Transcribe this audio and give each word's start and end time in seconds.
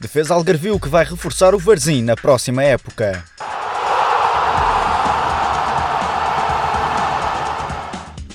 defesa 0.00 0.34
algarvio 0.34 0.78
que 0.78 0.88
vai 0.88 1.04
reforçar 1.04 1.54
o 1.54 1.58
Varzim 1.58 2.02
na 2.02 2.16
próxima 2.16 2.62
época. 2.62 3.24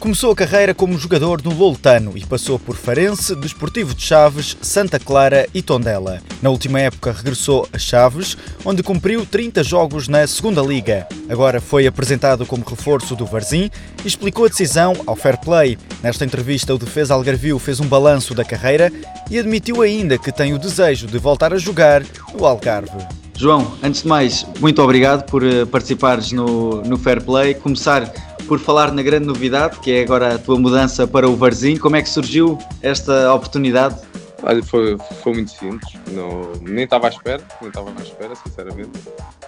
Começou 0.04 0.34
a 0.34 0.36
carreira 0.36 0.74
como 0.74 0.98
jogador 0.98 1.42
no 1.42 1.54
Loltano 1.54 2.12
e 2.18 2.26
passou 2.26 2.60
por 2.60 2.76
Farense, 2.76 3.34
Desportivo 3.38 3.96
de 3.96 4.04
Chaves, 4.04 4.58
Santa 4.62 5.00
Clara 5.00 5.48
e 5.54 5.62
Tondela. 5.62 6.22
Na 6.42 6.50
última 6.50 6.82
época 6.82 7.14
regressou 7.14 7.66
a 7.72 7.78
Chaves, 7.80 8.36
onde 8.66 8.84
cumpriu 8.84 9.26
30 9.26 9.64
jogos 9.64 10.10
na 10.10 10.28
Segunda 10.28 10.62
Liga. 10.62 11.08
Agora 11.30 11.62
foi 11.62 11.88
apresentado 11.88 12.46
como 12.46 12.66
reforço 12.66 13.16
do 13.16 13.26
Varzim 13.26 13.72
e 14.04 14.08
explicou 14.10 14.44
a 14.44 14.50
decisão 14.50 14.94
ao 15.08 15.16
Fair 15.16 15.40
Play. 15.40 15.78
Nesta 16.04 16.26
entrevista, 16.26 16.76
o 16.76 16.78
defesa 16.78 17.14
Algarvio 17.14 17.58
fez 17.58 17.80
um 17.80 17.88
balanço 17.88 18.36
da 18.36 18.44
carreira 18.44 18.92
e 19.32 19.40
admitiu 19.40 19.82
ainda 19.82 20.18
que 20.18 20.34
tem 20.34 20.54
o 20.54 20.60
desejo 20.60 21.08
de 21.08 21.18
voltar 21.18 21.54
a 21.54 21.58
jogar 21.58 22.04
no 22.38 22.46
Algarve. 22.46 23.08
João, 23.38 23.74
antes 23.82 24.02
de 24.02 24.08
mais, 24.10 24.46
muito 24.60 24.82
obrigado 24.82 25.26
por 25.26 25.44
eh, 25.44 25.66
participares 25.66 26.34
no, 26.34 26.82
no 26.82 26.98
Fair 26.98 27.22
Play. 27.24 27.56
Começar 27.56 28.33
por 28.48 28.60
falar 28.60 28.92
na 28.92 29.02
grande 29.02 29.26
novidade, 29.26 29.80
que 29.80 29.92
é 29.92 30.04
agora 30.04 30.36
a 30.36 30.38
tua 30.38 30.60
mudança 30.60 31.08
para 31.08 31.28
o 31.28 31.36
Varzim. 31.36 31.78
Como 31.78 31.96
é 31.96 32.02
que 32.02 32.10
surgiu 32.10 32.58
esta 32.82 33.34
oportunidade? 33.34 34.00
Olha, 34.44 34.62
foi, 34.62 34.98
foi 35.22 35.34
muito 35.34 35.52
simples, 35.52 35.94
não, 36.12 36.52
nem 36.62 36.84
estava 36.84 37.08
à 37.08 37.10
espera, 37.10 37.42
nem 37.62 37.70
estava 37.70 37.90
à 37.90 38.04
espera, 38.04 38.36
sinceramente. 38.36 39.00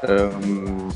Um, 0.08 0.88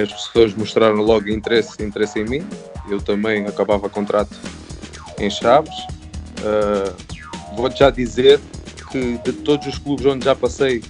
as 0.00 0.10
pessoas 0.10 0.54
mostraram 0.54 0.96
logo 0.96 1.28
interesse, 1.28 1.82
interesse 1.82 2.18
em 2.18 2.24
mim, 2.24 2.46
eu 2.88 3.00
também 3.00 3.46
acabava 3.46 3.90
contrato 3.90 4.34
em 5.18 5.28
Chaves. 5.28 5.74
Uh, 6.40 7.20
Vou-te 7.54 7.80
já 7.80 7.90
dizer 7.90 8.40
que 8.90 9.18
de 9.18 9.32
todos 9.32 9.66
os 9.66 9.78
clubes 9.78 10.06
onde 10.06 10.24
já 10.24 10.34
passei, 10.34 10.82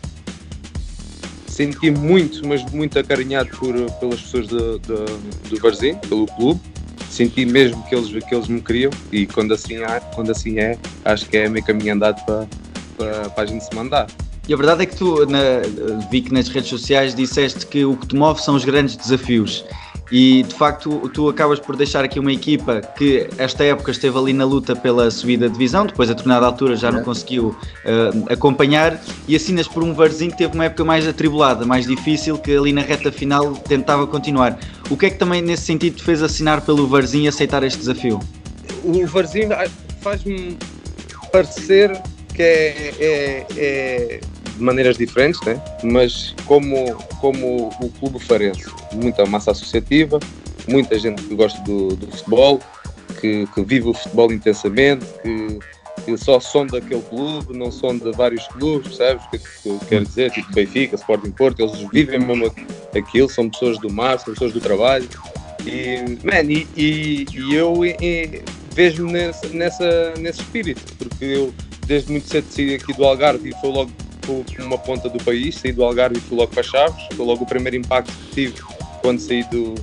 senti 1.60 1.90
muito, 1.90 2.46
mas 2.48 2.64
muito 2.72 2.98
acarinhado 2.98 3.50
por, 3.50 3.74
pelas 3.74 4.22
pessoas 4.22 4.48
de, 4.48 4.78
de, 4.78 5.50
do 5.50 5.60
Varzim, 5.60 5.94
pelo 6.08 6.26
clube. 6.26 6.58
Senti 7.10 7.44
mesmo 7.44 7.82
que 7.86 7.94
eles, 7.94 8.24
que 8.24 8.34
eles 8.34 8.48
me 8.48 8.62
queriam 8.62 8.90
e 9.12 9.26
quando 9.26 9.52
assim, 9.52 9.76
é, 9.76 10.00
quando 10.14 10.30
assim 10.30 10.58
é, 10.58 10.78
acho 11.04 11.28
que 11.28 11.36
é 11.36 11.48
meio 11.48 11.64
caminho 11.64 11.94
andado 11.94 12.24
para, 12.24 12.46
para, 12.96 13.30
para 13.30 13.44
a 13.44 13.46
gente 13.46 13.64
se 13.64 13.74
mandar. 13.74 14.06
E 14.48 14.54
a 14.54 14.56
verdade 14.56 14.84
é 14.84 14.86
que 14.86 14.96
tu, 14.96 15.26
na, 15.26 15.38
vi 16.10 16.22
que 16.22 16.32
nas 16.32 16.48
redes 16.48 16.70
sociais 16.70 17.14
disseste 17.14 17.66
que 17.66 17.84
o 17.84 17.96
que 17.96 18.06
te 18.06 18.16
move 18.16 18.40
são 18.40 18.54
os 18.54 18.64
grandes 18.64 18.96
desafios. 18.96 19.64
E 20.10 20.42
de 20.42 20.54
facto, 20.54 21.08
tu 21.14 21.28
acabas 21.28 21.60
por 21.60 21.76
deixar 21.76 22.04
aqui 22.04 22.18
uma 22.18 22.32
equipa 22.32 22.80
que 22.80 23.28
esta 23.38 23.62
época 23.64 23.92
esteve 23.92 24.18
ali 24.18 24.32
na 24.32 24.44
luta 24.44 24.74
pela 24.74 25.10
subida 25.10 25.46
de 25.46 25.52
divisão, 25.52 25.86
depois 25.86 26.10
a 26.10 26.12
determinada 26.12 26.46
altura 26.46 26.74
já 26.74 26.90
não 26.90 27.02
conseguiu 27.02 27.48
uh, 27.48 28.32
acompanhar, 28.32 29.00
e 29.28 29.36
assinas 29.36 29.68
por 29.68 29.84
um 29.84 29.94
Varzinho 29.94 30.32
que 30.32 30.38
teve 30.38 30.54
uma 30.54 30.64
época 30.64 30.84
mais 30.84 31.06
atribulada, 31.06 31.64
mais 31.64 31.86
difícil, 31.86 32.36
que 32.38 32.56
ali 32.56 32.72
na 32.72 32.82
reta 32.82 33.12
final 33.12 33.52
tentava 33.54 34.06
continuar. 34.06 34.58
O 34.90 34.96
que 34.96 35.06
é 35.06 35.10
que 35.10 35.16
também 35.16 35.40
nesse 35.40 35.62
sentido 35.62 35.96
te 35.96 36.02
fez 36.02 36.22
assinar 36.22 36.60
pelo 36.62 36.88
Varzinho 36.88 37.26
e 37.26 37.28
aceitar 37.28 37.62
este 37.62 37.78
desafio? 37.78 38.18
O 38.82 39.06
Varzinho 39.06 39.50
faz-me 40.00 40.58
parecer 41.30 42.00
que 42.34 42.42
é, 42.42 42.94
é, 42.98 43.46
é 43.56 44.20
de 44.60 44.64
maneiras 44.64 44.96
diferentes, 44.96 45.40
né? 45.40 45.60
mas 45.82 46.34
como, 46.44 46.94
como 47.20 47.68
o 47.80 47.90
Clube 47.98 48.20
Farense, 48.20 48.66
muita 48.92 49.24
massa 49.24 49.50
associativa, 49.50 50.20
muita 50.68 50.98
gente 50.98 51.22
que 51.22 51.34
gosta 51.34 51.60
do, 51.62 51.96
do 51.96 52.06
futebol, 52.06 52.60
que, 53.20 53.46
que, 53.46 53.62
vive 53.62 53.88
o 53.88 53.94
futebol 53.94 54.30
intensamente, 54.30 55.04
que, 55.22 55.58
que 56.04 56.16
só 56.18 56.38
são 56.38 56.66
daquele 56.66 57.02
clube, 57.02 57.56
não 57.56 57.72
são 57.72 57.96
de 57.96 58.12
vários 58.12 58.46
clubes, 58.48 58.96
percebes? 58.96 59.24
O 59.24 59.30
que, 59.30 59.38
que 59.38 59.68
eu 59.68 59.80
quero 59.88 60.04
dizer? 60.04 60.30
Tipo 60.30 60.52
Benfica, 60.52 60.96
Sporting 60.96 61.30
Porto, 61.30 61.60
eles 61.60 61.78
vivem 61.90 62.20
mesmo 62.20 62.54
aquilo, 62.94 63.28
são 63.28 63.48
pessoas 63.48 63.78
do 63.78 63.90
mar, 63.90 64.18
são 64.20 64.34
pessoas 64.34 64.52
do 64.52 64.60
trabalho. 64.60 65.08
E, 65.66 66.18
man, 66.22 66.42
e, 66.50 66.66
e, 66.76 67.26
e 67.32 67.54
eu 67.54 67.74
vejo-me 68.74 69.12
nessa, 69.12 69.48
nessa, 69.48 70.14
nesse 70.18 70.40
espírito, 70.40 70.82
porque 70.98 71.24
eu 71.24 71.54
desde 71.86 72.12
muito 72.12 72.28
cedo 72.28 72.46
saí 72.50 72.74
aqui 72.74 72.92
do 72.92 73.04
Algarve 73.04 73.50
e 73.50 73.60
foi 73.60 73.70
logo 73.70 73.90
uma 74.58 74.78
ponta 74.78 75.08
do 75.08 75.22
país, 75.22 75.56
saí 75.56 75.72
do 75.72 75.84
Algarve 75.84 76.18
e 76.18 76.20
fui 76.20 76.36
logo 76.36 76.52
para 76.52 76.62
Chaves, 76.62 77.02
foi 77.14 77.24
logo 77.24 77.44
o 77.44 77.46
primeiro 77.46 77.76
impacto 77.76 78.12
que 78.12 78.34
tive 78.34 78.54
quando 79.00 79.18
saí 79.18 79.44
do, 79.44 79.74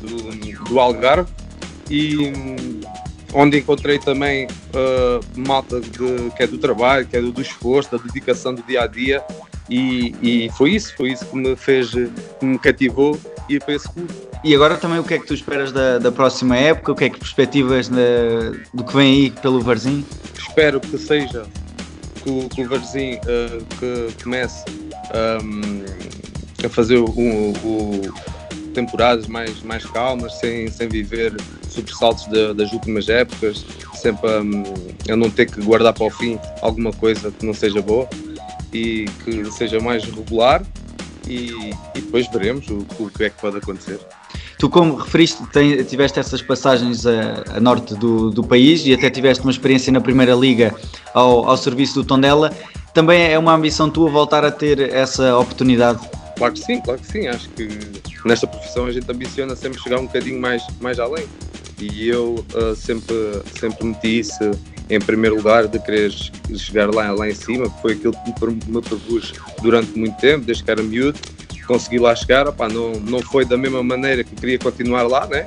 do, 0.00 0.64
do 0.68 0.80
Algarve 0.80 1.30
e 1.90 2.32
onde 3.32 3.58
encontrei 3.58 3.98
também 3.98 4.46
uh, 4.46 5.20
malta 5.36 5.80
de, 5.80 6.30
que 6.36 6.42
é 6.42 6.46
do 6.46 6.58
trabalho, 6.58 7.06
que 7.06 7.16
é 7.16 7.20
do, 7.20 7.32
do, 7.32 7.42
esforço, 7.42 7.90
da 7.92 7.98
dedicação 7.98 8.54
do 8.54 8.62
dia 8.62 8.82
a 8.82 8.86
dia 8.86 9.24
e, 9.68 10.14
e, 10.20 10.50
foi 10.50 10.70
isso, 10.70 10.94
foi 10.96 11.12
isso 11.12 11.24
que 11.26 11.36
me 11.36 11.54
fez, 11.54 11.90
que 11.90 12.44
me 12.44 12.58
cativou 12.58 13.18
ir 13.48 13.62
para 13.62 13.74
esse 13.74 13.88
clube. 13.88 14.12
E 14.42 14.54
agora 14.54 14.76
também 14.76 14.98
o 14.98 15.04
que 15.04 15.14
é 15.14 15.18
que 15.18 15.26
tu 15.26 15.34
esperas 15.34 15.70
da, 15.70 15.98
da 15.98 16.10
próxima 16.10 16.56
época? 16.56 16.92
O 16.92 16.94
que 16.94 17.04
é 17.04 17.10
que 17.10 17.18
perspectivas 17.18 17.88
do 17.88 18.84
que 18.84 18.96
vem 18.96 19.12
aí 19.12 19.30
pelo 19.30 19.60
Varzim? 19.60 20.04
Espero 20.36 20.80
que 20.80 20.96
seja 20.98 21.46
que, 22.22 22.48
que 22.48 22.62
o 22.62 22.68
Varzim 22.68 23.14
uh, 23.14 23.64
que 23.78 24.22
comece 24.22 24.64
um, 25.42 26.64
a 26.64 26.68
fazer 26.68 26.98
o, 26.98 27.06
o, 27.06 28.02
temporadas 28.74 29.26
mais, 29.26 29.62
mais 29.62 29.84
calmas, 29.84 30.34
sem, 30.38 30.68
sem 30.68 30.88
viver 30.88 31.34
sobressaltos 31.68 32.26
das 32.54 32.72
últimas 32.72 33.08
épocas, 33.08 33.64
sempre 33.94 34.28
um, 34.30 34.62
a 35.10 35.16
não 35.16 35.30
ter 35.30 35.46
que 35.50 35.60
guardar 35.62 35.92
para 35.92 36.06
o 36.06 36.10
fim 36.10 36.38
alguma 36.62 36.92
coisa 36.92 37.30
que 37.30 37.44
não 37.44 37.54
seja 37.54 37.80
boa 37.82 38.08
e 38.72 39.06
que 39.24 39.50
seja 39.50 39.80
mais 39.80 40.04
regular 40.04 40.64
e, 41.26 41.50
e 41.94 42.00
depois 42.00 42.26
veremos 42.28 42.68
o, 42.68 42.86
o 42.98 43.10
que 43.10 43.24
é 43.24 43.30
que 43.30 43.40
pode 43.40 43.58
acontecer. 43.58 43.98
Tu, 44.60 44.68
como 44.68 44.94
referiste, 44.96 45.42
tem, 45.46 45.82
tiveste 45.84 46.20
essas 46.20 46.42
passagens 46.42 47.06
a, 47.06 47.56
a 47.56 47.60
norte 47.60 47.94
do, 47.94 48.30
do, 48.30 48.44
país 48.44 48.84
e 48.84 48.92
até 48.92 49.08
tiveste 49.08 49.42
uma 49.42 49.50
experiência 49.50 49.90
na 49.90 50.02
Primeira 50.02 50.34
Liga 50.34 50.74
ao, 51.14 51.48
ao 51.48 51.56
serviço 51.56 51.94
do 51.94 52.04
Tondela. 52.04 52.52
Também 52.92 53.32
é 53.32 53.38
uma 53.38 53.54
ambição 53.54 53.88
tua 53.88 54.10
voltar 54.10 54.44
a 54.44 54.50
ter 54.50 54.78
essa 54.92 55.34
oportunidade? 55.38 56.06
Claro 56.36 56.52
que 56.52 56.60
sim, 56.60 56.78
claro 56.82 57.00
que 57.00 57.06
sim. 57.06 57.26
Acho 57.26 57.48
que 57.48 57.70
nesta 58.26 58.46
profissão 58.46 58.84
a 58.84 58.92
gente 58.92 59.10
ambiciona 59.10 59.56
sempre 59.56 59.80
chegar 59.80 59.98
um 59.98 60.04
bocadinho 60.04 60.38
mais, 60.38 60.62
mais 60.78 60.98
além. 60.98 61.24
E 61.80 62.06
eu 62.06 62.44
uh, 62.54 62.76
sempre, 62.76 63.16
sempre 63.58 63.86
meti 63.86 64.18
isso 64.18 64.50
em 64.90 65.00
primeiro 65.00 65.36
lugar, 65.36 65.68
de 65.68 65.78
querer 65.78 66.12
chegar 66.54 66.94
lá, 66.94 67.10
lá 67.12 67.30
em 67.30 67.34
cima, 67.34 67.70
que 67.70 67.80
foi 67.80 67.92
aquilo 67.94 68.12
que 68.12 68.46
me 68.70 68.82
propus 68.82 69.32
durante 69.62 69.98
muito 69.98 70.18
tempo, 70.18 70.44
desde 70.44 70.62
que 70.62 70.70
era 70.70 70.82
miúdo 70.82 71.18
consegui 71.70 72.00
lá 72.00 72.16
chegar, 72.16 72.48
opa, 72.48 72.68
não, 72.68 72.94
não 72.94 73.20
foi 73.20 73.44
da 73.44 73.56
mesma 73.56 73.80
maneira 73.80 74.24
que 74.24 74.34
queria 74.34 74.58
continuar 74.58 75.04
lá, 75.04 75.24
né? 75.28 75.46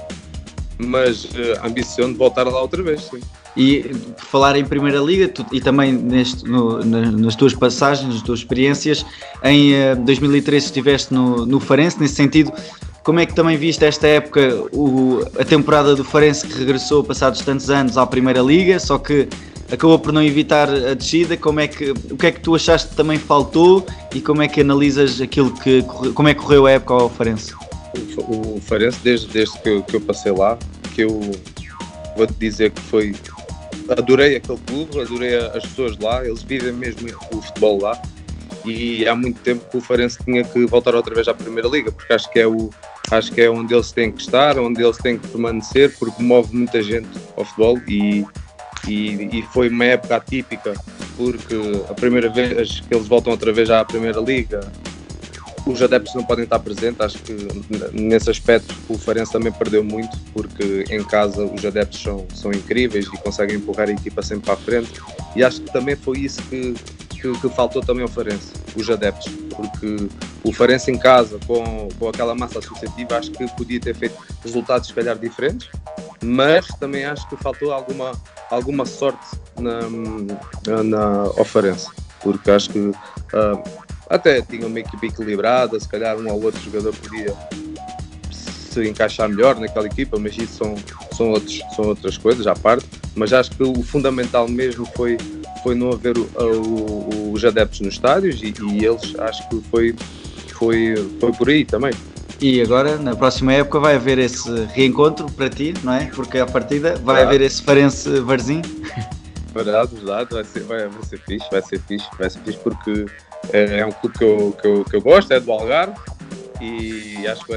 mas 0.77 1.25
uh, 1.25 1.65
ambiciono 1.65 2.13
de 2.13 2.17
voltar 2.17 2.47
lá 2.47 2.61
outra 2.61 2.81
vez. 2.81 3.01
Sim. 3.03 3.19
E 3.55 3.83
por 4.17 4.25
falar 4.25 4.55
em 4.55 4.65
Primeira 4.65 4.99
Liga 4.99 5.27
tu, 5.27 5.45
e 5.51 5.61
também 5.61 5.91
neste, 5.91 6.43
no, 6.45 6.83
na, 6.83 7.11
nas 7.11 7.35
tuas 7.35 7.53
passagens, 7.53 8.11
nas 8.11 8.23
tuas 8.23 8.39
experiências, 8.39 9.05
em 9.43 9.73
uh, 9.73 9.95
2013 9.97 10.65
estiveste 10.65 11.13
no, 11.13 11.45
no 11.45 11.59
Farense, 11.59 11.99
nesse 11.99 12.15
sentido, 12.15 12.51
como 13.03 13.19
é 13.19 13.25
que 13.25 13.35
também 13.35 13.57
viste 13.57 13.83
esta 13.83 14.07
época, 14.07 14.63
o, 14.71 15.21
a 15.37 15.43
temporada 15.43 15.93
do 15.93 16.05
Farense 16.05 16.47
que 16.47 16.57
regressou 16.57 17.03
passados 17.03 17.41
tantos 17.41 17.69
anos 17.69 17.97
à 17.97 18.07
Primeira 18.07 18.41
Liga, 18.41 18.79
só 18.79 18.97
que 18.97 19.27
acabou 19.73 19.97
por 19.97 20.13
não 20.13 20.23
evitar 20.23 20.69
a 20.69 20.93
descida. 20.93 21.35
Como 21.35 21.59
é 21.59 21.67
que, 21.67 21.91
o 21.91 22.17
que 22.17 22.27
é 22.27 22.31
que 22.31 22.39
tu 22.39 22.55
achaste 22.55 22.89
que 22.89 22.95
também 22.95 23.17
faltou 23.17 23.85
e 24.13 24.21
como 24.21 24.41
é 24.41 24.47
que 24.47 24.61
analisas 24.61 25.19
aquilo 25.19 25.51
que 25.51 25.83
como 26.13 26.29
é 26.29 26.33
que 26.33 26.41
correu 26.41 26.65
a 26.65 26.71
época 26.71 26.93
ao 26.93 27.09
Farense? 27.09 27.53
O, 28.17 28.57
o 28.57 28.61
Farense, 28.61 28.99
desde, 29.03 29.27
desde 29.27 29.59
que, 29.59 29.69
eu, 29.69 29.83
que 29.83 29.95
eu 29.95 30.01
passei 30.01 30.31
lá, 30.31 30.57
que 30.93 31.01
eu 31.01 31.19
vou-te 32.15 32.33
dizer 32.33 32.71
que 32.71 32.81
foi. 32.81 33.15
Adorei 33.89 34.37
aquele 34.37 34.59
clube, 34.59 35.01
adorei 35.01 35.35
as 35.35 35.63
pessoas 35.63 35.97
lá, 35.97 36.25
eles 36.25 36.41
vivem 36.41 36.71
mesmo 36.71 37.09
o 37.33 37.41
futebol 37.41 37.81
lá 37.81 38.01
e 38.65 39.05
há 39.05 39.15
muito 39.15 39.41
tempo 39.41 39.65
que 39.69 39.77
o 39.77 39.81
Farense 39.81 40.17
tinha 40.23 40.43
que 40.43 40.65
voltar 40.65 40.95
outra 40.95 41.13
vez 41.13 41.27
à 41.27 41.33
Primeira 41.33 41.67
Liga, 41.67 41.91
porque 41.91 42.13
acho 42.13 42.31
que 42.31 42.39
é, 42.39 42.47
o, 42.47 42.69
acho 43.11 43.31
que 43.31 43.41
é 43.41 43.49
onde 43.49 43.73
eles 43.73 43.91
têm 43.91 44.11
que 44.11 44.21
estar, 44.21 44.57
onde 44.57 44.81
eles 44.81 44.97
têm 44.97 45.17
que 45.17 45.27
permanecer, 45.27 45.93
porque 45.97 46.23
move 46.23 46.55
muita 46.55 46.81
gente 46.81 47.09
ao 47.35 47.43
futebol 47.43 47.77
e, 47.87 48.25
e, 48.87 49.39
e 49.39 49.41
foi 49.53 49.69
uma 49.69 49.85
época 49.85 50.15
atípica 50.15 50.73
porque 51.15 51.55
a 51.89 51.93
primeira 51.93 52.29
vez 52.29 52.81
que 52.81 52.93
eles 52.93 53.07
voltam 53.07 53.31
outra 53.31 53.53
vez 53.53 53.69
à 53.69 53.83
Primeira 53.85 54.19
Liga, 54.19 54.61
os 55.65 55.81
adeptos 55.81 56.13
não 56.13 56.23
podem 56.23 56.43
estar 56.43 56.59
presentes. 56.59 56.99
Acho 56.99 57.19
que 57.19 57.35
nesse 57.93 58.29
aspecto 58.29 58.73
o 58.89 58.97
Farense 58.97 59.31
também 59.31 59.51
perdeu 59.51 59.83
muito, 59.83 60.17
porque 60.33 60.85
em 60.89 61.03
casa 61.03 61.43
os 61.45 61.63
adeptos 61.65 62.01
são, 62.01 62.25
são 62.33 62.51
incríveis 62.51 63.05
e 63.05 63.17
conseguem 63.17 63.57
empurrar 63.57 63.89
a 63.89 63.91
equipa 63.91 64.21
sempre 64.21 64.45
para 64.45 64.55
a 64.55 64.57
frente. 64.57 64.91
E 65.35 65.43
acho 65.43 65.61
que 65.61 65.71
também 65.71 65.95
foi 65.95 66.19
isso 66.19 66.41
que, 66.43 66.73
que, 67.09 67.31
que 67.39 67.49
faltou 67.49 67.81
também 67.81 68.03
ao 68.03 68.09
Farense, 68.09 68.53
os 68.75 68.89
adeptos, 68.89 69.31
porque 69.55 70.09
o 70.43 70.51
Farense 70.51 70.91
em 70.91 70.97
casa, 70.97 71.39
com, 71.47 71.87
com 71.97 72.09
aquela 72.09 72.35
massa 72.35 72.59
associativa, 72.59 73.17
acho 73.17 73.31
que 73.31 73.47
podia 73.55 73.79
ter 73.79 73.95
feito 73.95 74.15
resultados 74.43 74.89
se 74.89 74.93
calhar 74.93 75.17
diferentes, 75.17 75.69
mas 76.21 76.67
também 76.79 77.05
acho 77.05 77.27
que 77.29 77.37
faltou 77.37 77.71
alguma, 77.71 78.11
alguma 78.53 78.85
sorte 78.85 79.37
na, 79.59 79.81
na, 80.83 81.03
ao 81.37 81.45
Farense, 81.45 81.87
porque 82.21 82.51
acho 82.51 82.69
que 82.69 82.79
uh, 82.79 82.93
até 84.09 84.41
tinha 84.41 84.67
uma 84.67 84.79
equipe 84.79 85.07
equilibrada, 85.07 85.79
se 85.79 85.87
calhar 85.87 86.17
um 86.17 86.31
ou 86.31 86.43
outro 86.43 86.61
jogador 86.61 86.93
podia 86.95 87.35
se 88.31 88.87
encaixar 88.87 89.29
melhor 89.29 89.59
naquela 89.59 89.85
equipa, 89.85 90.17
mas 90.17 90.37
isso 90.37 90.57
são, 90.57 90.75
são, 91.15 91.31
outros, 91.31 91.61
são 91.75 91.85
outras 91.85 92.17
coisas 92.17 92.47
à 92.47 92.55
parte. 92.55 92.85
Mas 93.15 93.31
acho 93.31 93.51
que 93.51 93.63
o 93.63 93.83
fundamental 93.83 94.47
mesmo 94.47 94.87
foi, 94.95 95.17
foi 95.61 95.75
não 95.75 95.91
haver 95.91 96.17
o, 96.17 96.27
o, 96.39 97.31
os 97.31 97.45
adeptos 97.45 97.81
nos 97.81 97.93
estádios 97.93 98.41
e, 98.41 98.53
e, 98.71 98.85
eles 98.85 99.15
acho 99.19 99.47
que 99.49 99.61
foi, 99.69 99.95
foi, 100.49 100.95
foi 101.19 101.31
por 101.33 101.49
aí 101.49 101.63
também. 101.63 101.93
E 102.43 102.61
agora, 102.61 102.97
na 102.97 103.15
próxima 103.15 103.53
época, 103.53 103.79
vai 103.79 103.95
haver 103.95 104.19
esse 104.19 104.49
reencontro 104.73 105.31
para 105.31 105.49
ti, 105.49 105.73
não 105.81 105.93
é? 105.93 106.07
Porque 106.07 106.39
a 106.39 106.45
partida 106.45 106.97
vai 106.97 107.23
haver 107.23 107.39
esse 107.39 107.63
Farense 107.63 108.19
Varzim. 108.19 108.61
Verdade, 109.53 109.95
verdade, 109.95 110.29
vai 110.29 110.43
ser, 110.43 110.59
vai, 110.63 110.89
vai 110.89 111.03
ser 111.03 111.19
fixe, 111.19 111.47
vai 111.49 111.61
ser 111.61 111.79
fixe, 111.79 112.05
vai 112.19 112.29
ser 112.29 112.39
fixe 112.39 112.59
porque 112.59 113.05
é, 113.53 113.79
é 113.79 113.85
um 113.85 113.93
clube 113.93 114.17
que 114.17 114.25
eu, 114.25 114.57
que, 114.61 114.67
eu, 114.67 114.83
que 114.83 114.93
eu 114.93 115.01
gosto, 115.01 115.31
é 115.31 115.39
do 115.39 115.53
Algarve 115.53 115.95
e 116.63 117.27
acho 117.27 117.45
que 117.45 117.53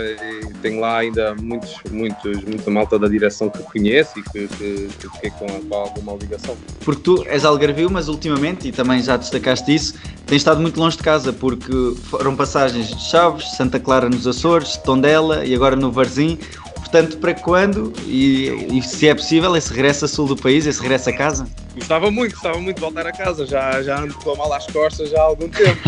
tem 0.63 0.81
lá 0.81 0.99
ainda 0.99 1.35
muitos, 1.35 1.77
muitos, 1.91 2.43
muita 2.45 2.71
malta 2.71 2.99
da 2.99 3.09
direção 3.09 3.49
que 3.49 3.63
conhece 3.63 4.19
e 4.19 4.23
que, 4.23 4.49
que, 4.49 4.89
que 4.99 5.09
fiquei 5.15 5.31
com, 5.31 5.47
com, 5.47 5.75
alguma 5.75 6.15
ligação. 6.15 6.57
Porque 6.85 7.03
tu 7.03 7.25
és 7.27 7.45
algarvio, 7.45 7.91
mas 7.91 8.09
ultimamente, 8.09 8.69
e 8.69 8.73
também 8.73 9.01
já 9.03 9.17
destacaste 9.17 9.75
isso, 9.75 9.95
tens 10.27 10.39
estado 10.39 10.61
muito 10.61 10.79
longe 10.79 10.97
de 10.97 11.03
casa, 11.03 11.33
porque 11.33 11.95
foram 12.05 12.35
passagens 12.35 12.89
de 12.89 13.01
Chaves, 13.01 13.53
Santa 13.53 13.79
Clara 13.79 14.09
nos 14.09 14.27
Açores, 14.27 14.77
Tondela 14.77 15.45
e 15.45 15.55
agora 15.55 15.77
no 15.77 15.91
Varzim. 15.91 16.39
Portanto, 16.75 17.19
para 17.19 17.35
quando, 17.35 17.93
e, 18.07 18.79
e 18.79 18.83
se 18.83 19.09
é 19.09 19.15
possível, 19.15 19.57
esse 19.57 19.73
regresso 19.73 20.05
a 20.05 20.09
sul 20.09 20.27
do 20.27 20.37
país, 20.37 20.67
esse 20.67 20.81
regresso 20.81 21.11
a 21.11 21.13
casa? 21.13 21.47
Gostava 21.75 22.11
muito, 22.11 22.33
gostava 22.33 22.59
muito 22.61 22.77
de 22.77 22.81
voltar 22.81 23.07
a 23.07 23.13
casa, 23.13 23.45
já, 23.45 23.83
já 23.83 24.01
ando 24.01 24.15
com 24.15 24.31
a 24.33 24.37
mala 24.37 24.57
às 24.57 24.67
costas 24.67 25.11
já 25.11 25.19
há 25.19 25.25
algum 25.25 25.49
tempo. 25.49 25.81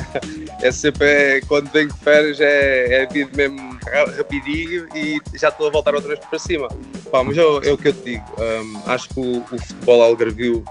é 0.62 0.72
sempre, 0.72 1.06
é, 1.06 1.40
quando 1.42 1.70
venho 1.70 1.88
de 1.88 1.98
férias, 1.98 2.40
é, 2.40 3.02
é 3.02 3.06
vir 3.06 3.28
mesmo 3.34 3.78
rapidinho 4.16 4.88
e 4.94 5.20
já 5.34 5.48
estou 5.48 5.68
a 5.68 5.70
voltar 5.70 5.94
outra 5.94 6.08
vez 6.08 6.20
para 6.20 6.38
cima. 6.38 6.68
Pá, 7.10 7.22
mas 7.22 7.36
é, 7.36 7.42
é, 7.42 7.72
o 7.72 7.78
que 7.78 7.88
eu 7.88 7.92
te 7.92 8.04
digo, 8.12 8.24
um, 8.38 8.90
acho 8.90 9.08
que 9.10 9.20
o, 9.20 9.38
o 9.40 9.58
futebol 9.58 10.02
algarvio 10.02 10.64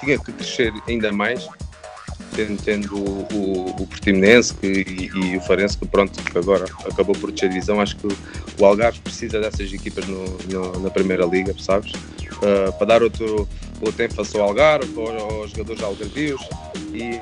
tinha 0.00 0.18
que 0.18 0.32
crescer 0.32 0.72
ainda 0.88 1.10
mais, 1.12 1.48
tendo, 2.34 2.62
tendo 2.62 2.96
o, 2.96 3.26
o, 3.32 3.82
o 3.82 3.86
Portimonense 3.86 4.54
que, 4.54 4.66
e, 4.66 5.10
e, 5.14 5.36
o 5.36 5.40
Farense, 5.40 5.78
que 5.78 5.86
pronto, 5.86 6.20
agora 6.36 6.64
acabou 6.84 7.14
por 7.14 7.30
descer 7.30 7.48
divisão, 7.48 7.80
acho 7.80 7.96
que 7.96 8.08
o 8.58 8.64
Algarve 8.64 8.98
precisa 9.00 9.40
dessas 9.40 9.72
equipas 9.72 10.06
no, 10.06 10.24
no, 10.50 10.80
na 10.80 10.90
Primeira 10.90 11.24
Liga, 11.24 11.54
sabes? 11.58 11.92
Uh, 11.92 12.72
para 12.78 12.86
dar 12.86 13.02
outro, 13.02 13.48
outro 13.80 14.02
ênfase 14.02 14.36
ao 14.36 14.48
Algarve, 14.48 14.92
aos, 14.98 15.22
aos 15.22 15.50
jogadores 15.50 15.82
algarvios, 15.82 16.40
e, 16.92 17.20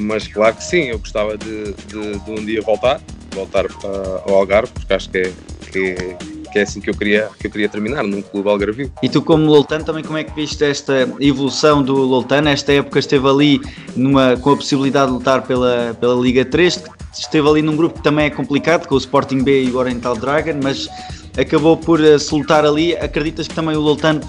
mas 0.00 0.28
claro 0.28 0.56
que 0.56 0.64
sim, 0.64 0.84
eu 0.84 0.98
gostava 0.98 1.36
de, 1.36 1.72
de, 1.72 2.18
de 2.18 2.30
um 2.30 2.44
dia 2.44 2.62
voltar, 2.62 3.00
voltar 3.34 3.66
para, 3.68 3.88
ao 4.26 4.34
Algarve, 4.34 4.72
porque 4.72 4.92
acho 4.92 5.10
que 5.10 5.18
é, 5.18 5.32
que 5.70 5.78
é 5.78 6.31
que 6.52 6.58
é 6.58 6.62
assim 6.62 6.80
que 6.80 6.90
eu 6.90 6.94
queria, 6.94 7.30
que 7.40 7.46
eu 7.46 7.50
queria 7.50 7.68
terminar, 7.68 8.04
num 8.04 8.20
clube 8.20 8.48
algarvio. 8.48 8.92
E 9.02 9.08
tu 9.08 9.22
como 9.22 9.46
Loltano 9.46 9.84
também 9.84 10.04
como 10.04 10.18
é 10.18 10.24
que 10.24 10.34
viste 10.34 10.62
esta 10.62 11.08
evolução 11.18 11.82
do 11.82 11.94
Loltano? 11.94 12.48
Esta 12.50 12.72
época 12.72 12.98
esteve 12.98 13.26
ali 13.26 13.60
numa, 13.96 14.36
com 14.36 14.50
a 14.50 14.56
possibilidade 14.56 15.06
de 15.06 15.16
lutar 15.16 15.42
pela, 15.42 15.96
pela 15.98 16.14
Liga 16.20 16.44
3, 16.44 16.84
esteve 17.12 17.48
ali 17.48 17.62
num 17.62 17.74
grupo 17.74 17.96
que 17.96 18.02
também 18.02 18.26
é 18.26 18.30
complicado, 18.30 18.86
com 18.86 18.94
o 18.94 18.98
Sporting 18.98 19.42
B 19.42 19.64
e 19.64 19.70
o 19.70 19.76
Oriental 19.76 20.14
Dragon, 20.14 20.60
mas 20.62 20.88
acabou 21.36 21.76
por 21.76 22.00
uh, 22.00 22.18
se 22.18 22.34
lutar 22.34 22.64
ali. 22.64 22.94
Acreditas 22.96 23.48
que 23.48 23.54
também 23.54 23.74
o 23.74 23.80
Loltano 23.80 24.20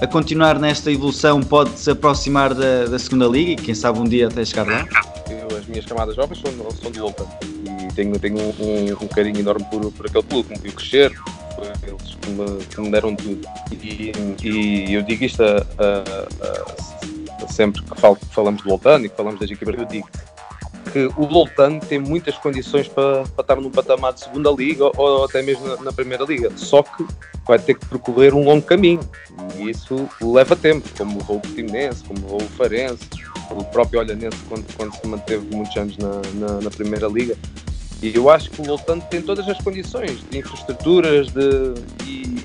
a 0.00 0.06
continuar 0.06 0.58
nesta 0.58 0.90
evolução 0.90 1.42
pode 1.42 1.78
se 1.78 1.90
aproximar 1.90 2.54
da, 2.54 2.86
da 2.86 2.98
segunda 2.98 3.26
liga 3.26 3.52
e 3.52 3.56
quem 3.56 3.74
sabe 3.74 3.98
um 3.98 4.04
dia 4.04 4.28
até 4.28 4.44
chegar 4.44 4.66
lá? 4.66 4.86
Eu, 5.28 5.56
as 5.56 5.66
minhas 5.66 5.84
camadas 5.84 6.16
jovens 6.16 6.40
são, 6.40 6.70
são 6.70 6.90
do 6.90 7.00
Loltano 7.00 7.30
e 7.64 7.92
tenho, 7.94 8.18
tenho 8.18 8.38
um, 8.38 8.92
um, 8.92 9.08
carinho 9.08 9.38
enorme 9.38 9.64
por, 9.70 9.92
por 9.92 10.06
aquele 10.06 10.24
clube, 10.24 10.48
como 10.48 10.60
viu 10.60 10.72
crescer, 10.72 11.12
que 12.30 12.32
me, 12.32 12.64
que 12.66 12.80
me 12.80 12.90
deram 12.90 13.16
tudo. 13.16 13.46
E, 13.72 14.12
e, 14.42 14.94
eu 14.94 15.02
digo 15.02 15.24
isto 15.24 15.42
a, 15.42 15.56
a, 15.78 17.44
a, 17.44 17.48
sempre 17.48 17.82
que 17.82 18.00
falo, 18.00 18.16
falamos 18.30 18.62
de 18.62 18.68
Loltano 18.68 19.06
e 19.06 19.08
que 19.08 19.16
falamos 19.16 19.40
das 19.40 19.50
equipas, 19.50 19.74
eu 19.76 19.84
digo 19.84 20.08
que 20.92 21.06
o 21.16 21.26
Loltano 21.26 21.80
tem 21.80 21.98
muitas 21.98 22.36
condições 22.38 22.88
para, 22.88 23.22
para 23.24 23.42
estar 23.42 23.56
num 23.56 23.70
patamar 23.70 24.12
de 24.12 24.20
segunda 24.20 24.50
liga 24.50 24.84
ou, 24.84 24.92
ou 24.96 25.24
até 25.24 25.42
mesmo 25.42 25.66
na, 25.66 25.76
na, 25.76 25.92
primeira 25.92 26.24
liga, 26.24 26.50
só 26.56 26.82
que 26.82 27.06
vai 27.46 27.58
ter 27.58 27.74
que 27.74 27.86
percorrer 27.86 28.34
um 28.34 28.44
longo 28.44 28.62
caminho 28.62 29.00
e 29.56 29.70
isso 29.70 30.08
leva 30.20 30.56
tempo, 30.56 30.88
como 30.96 31.20
o 31.20 31.24
Portimonense, 31.24 32.02
como 32.04 32.36
o 32.36 32.40
Farense, 32.56 33.08
o 33.50 33.64
próprio 33.64 34.00
Olhanense 34.00 34.36
quando, 34.48 34.64
quando 34.76 34.94
se 34.94 35.06
manteve 35.06 35.54
muitos 35.54 35.76
anos 35.76 35.96
na, 35.98 36.22
na, 36.34 36.60
na 36.60 36.70
primeira 36.70 37.06
liga. 37.06 37.36
E 38.02 38.14
eu 38.14 38.30
acho 38.30 38.50
que 38.50 38.62
o 38.62 38.66
Loltano 38.66 39.02
tem 39.10 39.20
todas 39.20 39.46
as 39.48 39.58
condições 39.58 40.22
de 40.30 40.38
infraestruturas 40.38 41.28
de, 41.28 41.74
e, 42.06 42.44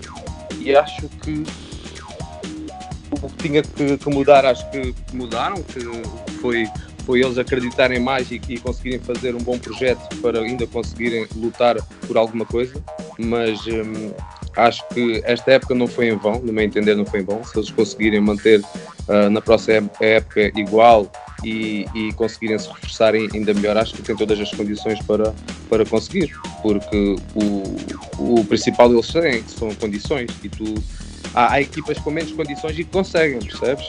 e 0.60 0.76
acho 0.76 1.08
que 1.24 1.44
o 3.22 3.30
que 3.30 3.36
tinha 3.44 3.62
que, 3.62 3.98
que, 3.98 4.10
mudar, 4.10 4.46
acho 4.46 4.70
que 4.72 4.94
mudaram, 5.14 5.62
que 5.64 5.80
foi, 6.42 6.68
foi 7.06 7.22
eles 7.22 7.38
acreditarem 7.38 8.00
mais 8.00 8.30
e, 8.32 8.42
e, 8.50 8.60
conseguirem 8.60 9.00
fazer 9.00 9.34
um 9.34 9.40
bom 9.40 9.58
projeto 9.58 10.16
para 10.22 10.40
ainda 10.42 10.68
conseguirem 10.68 11.28
lutar 11.36 11.78
por 12.06 12.18
alguma 12.18 12.46
coisa. 12.46 12.84
Mas 13.18 13.66
hum, 13.68 14.12
acho 14.58 14.86
que 14.90 15.22
esta 15.24 15.52
época 15.52 15.74
não 15.74 15.88
foi 15.88 16.10
em 16.10 16.18
vão, 16.18 16.40
no 16.40 16.52
meu 16.52 16.64
entender, 16.64 16.96
não 16.96 17.06
foi 17.06 17.22
em 17.22 17.24
vão. 17.24 17.44
Se 17.44 17.58
eles 17.58 17.70
conseguirem 17.72 18.20
manter 18.20 18.60
uh, 18.60 19.30
na 19.30 19.42
próxima 19.42 19.90
época 20.00 20.52
igual 20.60 21.10
e, 21.46 21.86
e 21.94 22.12
conseguirem 22.14 22.58
se 22.58 22.68
reforçarem 22.68 23.30
ainda 23.34 23.54
melhor, 23.54 23.78
acho 23.78 23.94
que 23.94 24.02
têm 24.02 24.16
todas 24.16 24.40
as 24.40 24.52
condições 24.52 25.00
para, 25.04 25.34
para 25.70 25.86
conseguir, 25.86 26.36
porque 26.62 27.16
o, 27.36 28.40
o 28.40 28.46
principal 28.46 28.90
deles 28.90 29.08
têm, 29.08 29.44
são 29.48 29.74
condições, 29.76 30.32
e 30.44 30.50
tu 30.50 30.66
há, 31.34 31.54
há, 31.54 31.62
equipas 31.62 32.00
com 32.00 32.10
menos 32.10 32.32
condições 32.32 32.74
e 32.74 32.84
que 32.84 32.92
conseguem, 32.92 33.40
percebes? 33.40 33.86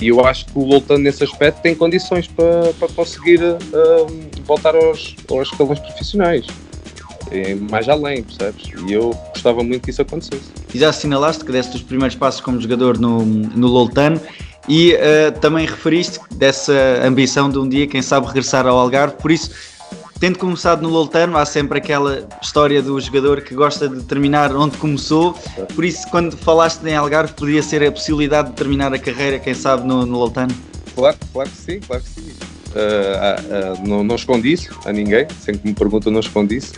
E 0.00 0.08
eu 0.08 0.24
acho 0.24 0.46
que 0.46 0.52
o 0.54 0.66
Voltando 0.66 1.02
nesse 1.02 1.24
aspecto 1.24 1.60
tem 1.60 1.74
condições 1.74 2.28
para, 2.28 2.72
para 2.74 2.88
conseguir 2.88 3.42
uh, 3.42 4.30
voltar 4.44 4.76
aos, 4.76 5.16
aos 5.28 5.48
escalões 5.48 5.80
profissionais. 5.80 6.46
Mais 7.68 7.88
além, 7.88 8.22
percebes? 8.22 8.70
E 8.86 8.92
eu 8.92 9.10
gostava 9.34 9.62
muito 9.62 9.82
que 9.82 9.90
isso 9.90 10.00
acontecesse. 10.00 10.50
E 10.72 10.78
já 10.78 10.88
assinalaste 10.88 11.44
que 11.44 11.52
deste 11.52 11.76
os 11.76 11.82
primeiros 11.82 12.16
passos 12.16 12.40
como 12.40 12.60
jogador 12.60 12.96
no, 12.98 13.22
no 13.24 13.66
Loltano 13.66 14.20
e 14.68 14.94
uh, 14.94 15.38
também 15.40 15.66
referiste 15.66 16.20
dessa 16.34 16.72
ambição 17.02 17.48
de 17.50 17.58
um 17.58 17.68
dia, 17.68 17.86
quem 17.86 18.02
sabe, 18.02 18.26
regressar 18.26 18.66
ao 18.66 18.76
Algarve. 18.76 19.16
Por 19.16 19.30
isso, 19.30 19.50
tendo 20.20 20.38
começado 20.38 20.82
no 20.82 20.88
Loltano, 20.90 21.38
há 21.38 21.46
sempre 21.46 21.78
aquela 21.78 22.28
história 22.42 22.82
do 22.82 23.00
jogador 23.00 23.40
que 23.40 23.54
gosta 23.54 23.88
de 23.88 24.02
terminar 24.02 24.54
onde 24.54 24.76
começou. 24.76 25.32
Por 25.74 25.84
isso, 25.84 26.06
quando 26.10 26.36
falaste 26.36 26.84
em 26.84 26.94
Algarve, 26.94 27.32
podia 27.32 27.62
ser 27.62 27.82
a 27.82 27.90
possibilidade 27.90 28.50
de 28.50 28.56
terminar 28.56 28.92
a 28.92 28.98
carreira, 28.98 29.38
quem 29.38 29.54
sabe, 29.54 29.86
no, 29.86 30.04
no 30.04 30.18
Loltano? 30.18 30.54
Claro, 30.94 31.16
claro 31.32 31.48
que 31.48 31.56
sim, 31.56 31.80
claro 31.80 32.02
que 32.02 32.20
sim. 32.20 32.28
Uh, 32.68 33.82
uh, 33.82 33.88
não, 33.88 34.04
não 34.04 34.16
escondi 34.16 34.52
isso 34.52 34.78
a 34.84 34.92
ninguém, 34.92 35.26
sempre 35.40 35.62
que 35.62 35.68
me 35.68 35.74
perguntam, 35.74 36.12
não 36.12 36.20
escondi 36.20 36.56
isso. 36.56 36.74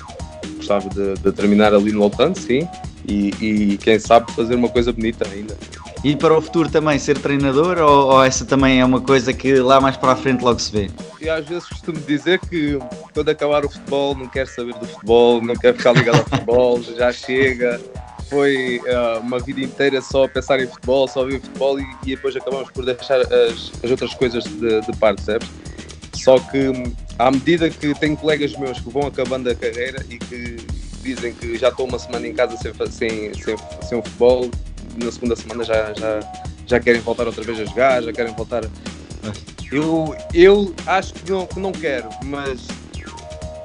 Gostava 0.56 0.88
de, 0.88 1.14
de 1.14 1.32
terminar 1.32 1.74
ali 1.74 1.90
no 1.90 2.00
Loltano, 2.00 2.36
sim, 2.36 2.68
e, 3.08 3.30
e 3.40 3.78
quem 3.78 3.98
sabe 3.98 4.30
fazer 4.32 4.54
uma 4.54 4.68
coisa 4.68 4.92
bonita 4.92 5.26
ainda. 5.26 5.56
E 6.02 6.16
para 6.16 6.36
o 6.36 6.40
futuro 6.40 6.70
também 6.70 6.98
ser 6.98 7.18
treinador 7.18 7.78
ou, 7.78 8.12
ou, 8.12 8.24
essa 8.24 8.46
também 8.46 8.80
é 8.80 8.84
uma 8.84 9.02
coisa 9.02 9.34
que 9.34 9.56
lá 9.56 9.80
mais 9.80 9.98
para 9.98 10.12
a 10.12 10.16
frente 10.16 10.42
logo 10.42 10.58
se 10.58 10.72
vê? 10.72 10.90
Eu 11.20 11.34
às 11.34 11.46
vezes 11.46 11.68
costumo 11.68 11.98
dizer 12.00 12.38
que 12.38 12.78
quando 13.12 13.28
acabar 13.28 13.66
o 13.66 13.68
futebol 13.68 14.14
não 14.14 14.26
quero 14.26 14.48
saber 14.48 14.72
do 14.74 14.86
futebol, 14.86 15.42
não 15.42 15.54
quero 15.54 15.76
ficar 15.76 15.92
ligado 15.92 16.20
ao 16.20 16.24
futebol, 16.24 16.82
já 16.96 17.12
chega. 17.12 17.78
Foi 18.30 18.78
uh, 18.78 19.20
uma 19.20 19.40
vida 19.40 19.60
inteira 19.60 20.00
só 20.00 20.24
a 20.24 20.28
pensar 20.28 20.60
em 20.60 20.66
futebol, 20.66 21.06
só 21.06 21.24
ver 21.24 21.40
futebol 21.40 21.78
e, 21.78 21.84
e 22.04 22.16
depois 22.16 22.34
acabamos 22.34 22.70
por 22.70 22.84
deixar 22.84 23.20
as, 23.20 23.72
as 23.82 23.90
outras 23.90 24.14
coisas 24.14 24.44
de, 24.44 24.80
de 24.80 24.96
parte, 24.98 25.20
sabes? 25.22 25.48
Só 26.14 26.38
que 26.38 26.72
à 27.18 27.30
medida 27.30 27.68
que 27.68 27.92
tenho 27.98 28.16
colegas 28.16 28.56
meus 28.56 28.80
que 28.80 28.88
vão 28.88 29.06
acabando 29.06 29.50
a 29.50 29.54
carreira 29.54 30.02
e 30.08 30.16
que 30.16 30.56
dizem 31.02 31.34
que 31.34 31.58
já 31.58 31.68
estou 31.68 31.86
uma 31.86 31.98
semana 31.98 32.26
em 32.26 32.32
casa 32.32 32.56
sem, 32.56 32.72
sem, 32.90 33.34
sem, 33.34 33.56
sem 33.82 34.02
futebol, 34.02 34.50
na 35.04 35.12
segunda 35.12 35.36
semana 35.36 35.64
já, 35.64 35.92
já, 35.94 36.20
já 36.66 36.80
querem 36.80 37.00
voltar 37.00 37.26
outra 37.26 37.42
vez 37.42 37.60
a 37.60 37.64
jogar, 37.64 38.02
já 38.02 38.12
querem 38.12 38.34
voltar 38.34 38.62
Eu, 39.70 40.14
eu 40.34 40.74
acho 40.86 41.14
que 41.14 41.30
não, 41.30 41.46
que 41.46 41.60
não 41.60 41.72
quero, 41.72 42.08
mas 42.24 42.66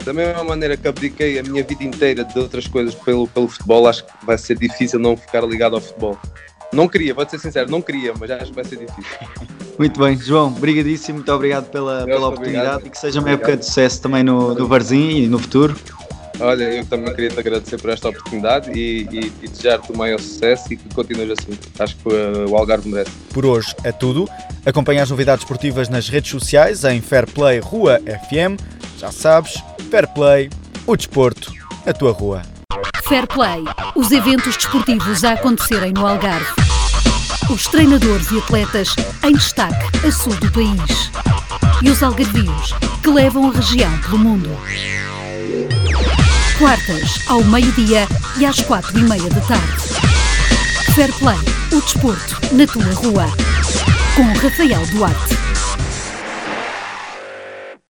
da 0.06 0.13
mesma 0.13 0.44
maneira 0.44 0.77
que 0.77 0.88
abdiquei 0.88 1.39
a 1.39 1.44
minha 1.44 1.63
vida 1.63 1.84
inteira 1.84 2.24
de 2.24 2.38
outras 2.38 2.68
coisas 2.68 2.94
pelo, 2.94 3.27
pelo 3.27 3.48
futebol, 3.48 3.88
acho 3.88 4.06
que 4.06 4.12
vai 4.24 4.38
ser 4.38 4.58
difícil 4.58 5.00
não 5.00 5.18
ficar 5.18 5.42
ligado 5.42 5.75
ao 5.75 5.82
futebol. 5.82 6.18
Não 6.72 6.88
queria, 6.88 7.13
vou 7.13 7.27
ser 7.27 7.39
sincero, 7.39 7.72
não 7.72 7.82
queria, 7.82 8.13
mas 8.20 8.30
acho 8.30 8.48
que 8.48 8.56
vai 8.56 8.65
ser 8.65 8.77
difícil. 8.77 9.27
Muito 9.80 10.00
bem, 10.00 10.18
João, 10.18 10.48
obrigadíssimo, 10.48 11.18
muito 11.18 11.32
obrigado 11.34 11.70
pela, 11.70 12.06
pela 12.06 12.30
oportunidade 12.30 12.68
obrigado. 12.68 12.88
e 12.88 12.89
que 12.89 12.98
seja 12.98 13.20
uma 13.20 13.24
obrigado. 13.24 13.42
época 13.42 13.58
de 13.58 13.65
sucesso 13.65 14.01
também 14.01 14.24
no, 14.24 14.54
no 14.54 14.68
Varzim 14.70 15.24
e 15.24 15.27
no 15.27 15.38
futuro. 15.38 15.75
Olha, 16.39 16.63
eu 16.63 16.86
também 16.86 17.13
queria 17.13 17.30
te 17.30 17.39
agradecer 17.39 17.80
por 17.80 17.89
esta 17.89 18.10
oportunidade 18.10 18.72
e, 18.72 19.08
e, 19.12 19.32
e 19.42 19.48
desejar-te 19.48 19.92
o 19.92 19.98
maior 19.98 20.20
sucesso 20.20 20.74
e 20.74 20.77
que 20.77 20.94
continues 20.94 21.32
assim. 21.32 21.58
Acho 21.80 21.96
que 21.96 22.10
uh, 22.10 22.50
o 22.50 22.58
Algarve 22.58 22.89
merece. 22.89 23.12
Por 23.34 23.46
hoje 23.46 23.74
é 23.84 23.92
tudo. 23.92 24.27
Acompanhe 24.65 25.00
as 25.00 25.10
novidades 25.10 25.44
esportivas 25.44 25.88
nas 25.89 26.10
redes 26.10 26.32
sociais 26.32 26.84
em 26.84 27.01
Fairplay 27.01 27.60
Rua 27.60 28.00
FM. 28.00 28.60
Já 28.98 29.12
sabes, 29.12 29.63
Fairplay, 29.89 30.50
o 30.86 30.96
desporto, 30.96 31.54
a 31.86 31.94
tua 31.94 32.12
rua. 32.12 32.42
Fairplay, 33.04 33.63
os 33.96 34.12
eventos 34.12 34.56
desportivos 34.56 35.24
a 35.24 35.34
acontecerem 35.34 35.94
no 35.94 36.06
Algarve. 36.06 36.48
Os 37.50 37.68
treinadores 37.68 38.32
e 38.32 38.39
atletas 38.39 38.96
em 39.24 39.34
destaque 39.34 40.06
a 40.06 40.12
sul 40.12 40.34
do 40.38 40.51
país. 40.51 41.12
E 41.84 41.89
os 41.89 42.01
algarvios 42.01 42.74
que 43.04 43.10
levam 43.10 43.50
a 43.50 43.54
região 43.54 43.96
pelo 44.00 44.18
mundo. 44.18 44.50
Quartas, 46.57 47.19
ao 47.27 47.43
meio-dia 47.43 48.07
e 48.38 48.45
às 48.45 48.62
quatro 48.62 48.97
e 48.97 49.03
meia 49.03 49.29
da 49.29 49.41
tarde. 49.41 49.74
Fair 50.95 51.12
Play, 51.15 51.38
o 51.74 51.81
desporto 51.81 52.39
na 52.55 52.65
tua 52.65 52.93
rua. 52.93 53.25
Com 54.15 54.24
Rafael 54.39 54.85
Duarte. 54.93 55.35